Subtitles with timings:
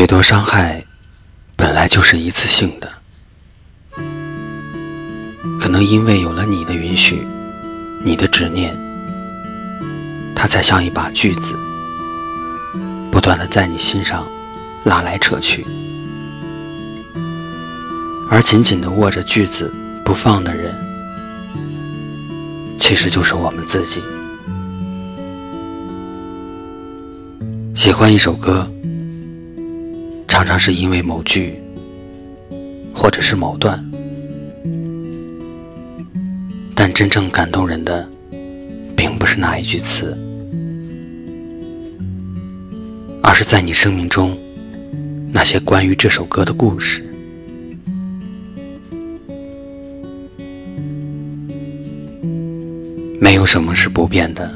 [0.00, 0.82] 许多伤害
[1.56, 2.90] 本来就是一次性的，
[5.60, 7.22] 可能因为有了你的允许，
[8.02, 8.74] 你的执念，
[10.34, 11.54] 它才像一把锯子，
[13.12, 14.26] 不断的在你心上
[14.84, 15.66] 拉来扯去，
[18.30, 19.70] 而紧紧的握着锯子
[20.02, 20.74] 不放的人，
[22.78, 24.00] 其实就是我们自己。
[27.74, 28.66] 喜欢一首歌。
[30.40, 31.60] 常常是因为某句，
[32.94, 33.78] 或者是某段，
[36.74, 38.08] 但真正感动人的，
[38.96, 40.16] 并不是那一句词，
[43.22, 44.34] 而是在你生命中
[45.30, 47.06] 那些关于这首歌的故事。
[53.20, 54.50] 没有什么是不变的，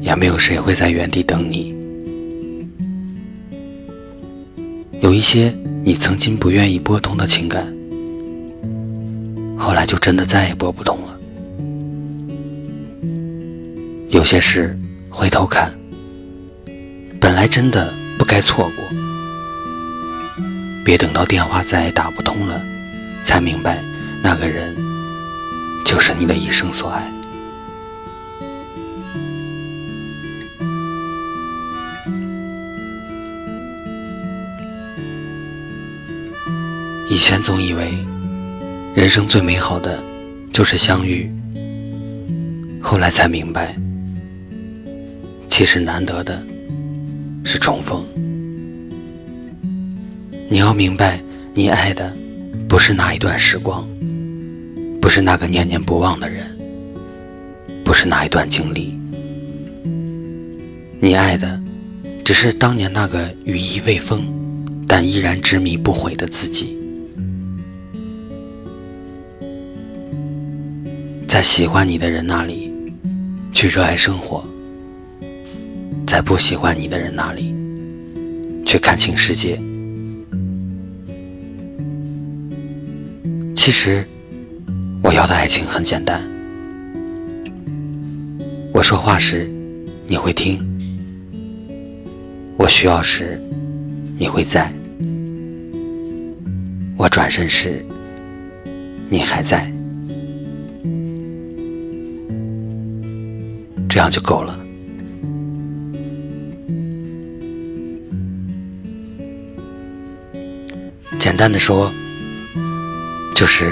[0.00, 1.80] 也没有谁会在原地等你。
[5.02, 7.66] 有一些你曾经不愿意拨通的情感，
[9.58, 11.18] 后来就真的再也拨不通了。
[14.10, 14.78] 有些事
[15.10, 15.74] 回头看，
[17.18, 18.84] 本来真的不该错过。
[20.84, 22.62] 别等到电话再也打不通了，
[23.24, 23.82] 才明白
[24.22, 24.72] 那个人
[25.84, 27.12] 就是你的一生所爱。
[37.12, 37.92] 以前总以为，
[38.94, 40.02] 人生最美好的
[40.50, 41.30] 就是相遇。
[42.80, 43.76] 后来才明白，
[45.46, 46.42] 其实难得的
[47.44, 48.02] 是重逢。
[50.48, 51.20] 你要明白，
[51.52, 52.16] 你爱的
[52.66, 53.86] 不是那一段时光，
[54.98, 56.46] 不是那个念念不忘的人，
[57.84, 58.98] 不是那一段经历。
[60.98, 61.60] 你爱的，
[62.24, 64.18] 只是当年那个羽翼未丰，
[64.88, 66.78] 但依然执迷不悔的自己。
[71.32, 72.70] 在喜欢你的人那里，
[73.54, 74.44] 去热爱生活；
[76.06, 77.54] 在不喜欢你的人那里，
[78.66, 79.58] 去看清世界。
[83.56, 84.04] 其实，
[85.02, 86.22] 我要的爱情很简单。
[88.70, 89.50] 我说话时，
[90.06, 90.58] 你会听；
[92.58, 93.40] 我需要时，
[94.18, 94.70] 你会在；
[96.98, 97.82] 我转身时，
[99.08, 99.71] 你还在。
[103.92, 104.58] 这样就够了。
[111.18, 111.92] 简单的说，
[113.36, 113.70] 就是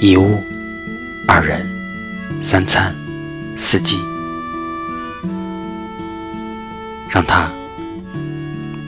[0.00, 0.42] 一屋、
[1.26, 1.60] 二人、
[2.42, 2.94] 三餐、
[3.54, 3.98] 四季，
[7.10, 7.50] 让它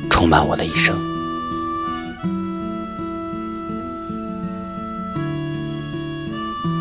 [0.08, 0.98] 充满我的一生。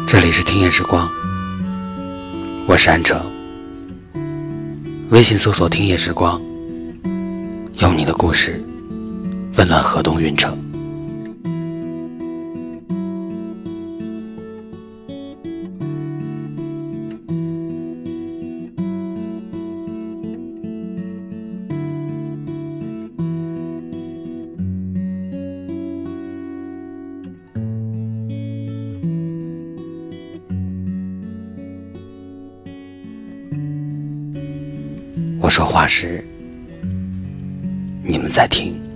[0.08, 1.10] 这里是听夜时光，
[2.66, 3.22] 我是安城。
[5.12, 6.40] 微信搜索“听夜时光”，
[7.82, 8.64] 用你的故事
[9.56, 10.69] 温暖河东运城。
[35.50, 36.24] 说话时，
[38.04, 38.89] 你们在听。